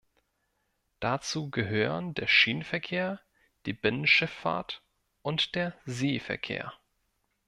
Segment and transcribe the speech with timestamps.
[0.99, 3.21] Dazu gehören der Schienenverkehr,
[3.67, 4.81] die Binnenschiffahrt
[5.21, 6.73] und der Seeverkehr.